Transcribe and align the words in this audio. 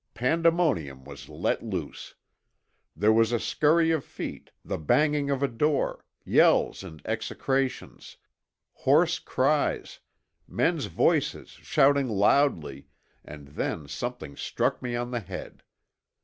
Pandemonium 0.15 1.03
was 1.05 1.29
let 1.29 1.61
loose. 1.61 2.15
There 2.95 3.13
was 3.13 3.31
a 3.31 3.39
scurry 3.39 3.91
of 3.91 4.03
feet, 4.03 4.49
the 4.65 4.79
banging 4.79 5.29
of 5.29 5.43
a 5.43 5.47
door, 5.47 6.07
yells 6.25 6.83
and 6.83 7.03
execrations, 7.05 8.17
hoarse 8.73 9.19
cries, 9.19 9.99
men's 10.47 10.85
voices 10.87 11.49
shouting 11.49 12.07
loudly, 12.09 12.87
and 13.23 13.49
then 13.49 13.87
something 13.87 14.35
struck 14.35 14.81
me 14.81 14.95
on 14.95 15.11
the 15.11 15.19
head. 15.19 15.61